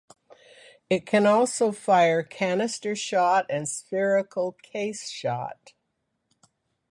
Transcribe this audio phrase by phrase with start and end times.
[0.89, 5.73] It could also fire canister shot and spherical case shot.